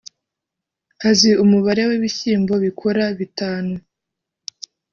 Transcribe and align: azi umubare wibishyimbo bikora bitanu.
azi 1.09 1.31
umubare 1.43 1.81
wibishyimbo 1.89 2.53
bikora 2.65 3.03
bitanu. 3.19 3.73